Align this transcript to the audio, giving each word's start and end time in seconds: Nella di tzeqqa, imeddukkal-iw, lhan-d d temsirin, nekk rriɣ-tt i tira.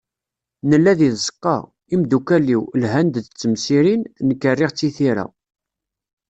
Nella 0.69 0.93
di 0.99 1.09
tzeqqa, 1.11 1.55
imeddukkal-iw, 1.93 2.63
lhan-d 2.81 3.15
d 3.25 3.27
temsirin, 3.39 4.01
nekk 4.27 4.43
rriɣ-tt 4.53 4.87
i 4.87 4.89
tira. 4.97 5.25